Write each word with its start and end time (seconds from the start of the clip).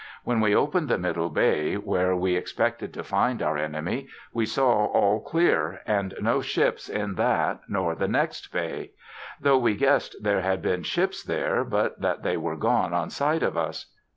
When 0.23 0.39
we 0.39 0.55
open'd 0.55 0.89
the 0.89 0.97
middle 0.97 1.29
bay, 1.29 1.77
were 1.77 2.15
we 2.15 2.35
ex 2.35 2.51
pected 2.53 2.91
to 2.93 3.03
find 3.03 3.39
our 3.39 3.55
enemy, 3.55 4.07
we 4.33 4.47
saw 4.47 4.87
all 4.87 5.19
clear, 5.21 5.81
and 5.85 6.15
no 6.19 6.41
ships 6.41 6.89
in 6.89 7.13
that, 7.21 7.59
nor 7.67 7.93
the 7.93 8.07
next 8.07 8.51
bay. 8.51 8.93
Though 9.39 9.59
we 9.59 9.75
guess'd 9.75 10.23
there 10.23 10.41
had 10.41 10.63
been 10.63 10.81
ships 10.81 11.23
there, 11.23 11.63
but 11.63 12.01
that 12.01 12.23
they 12.23 12.35
were 12.35 12.55
gone 12.57 12.95
on 12.95 13.11
sight 13.11 13.43
of 13.43 13.55
us. 13.55 13.93